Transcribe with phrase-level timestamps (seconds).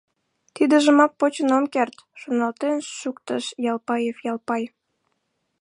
[0.55, 4.63] «Тидыжымак почын ом керт,— шоналтен шуктыш Ялпаев Ялпай.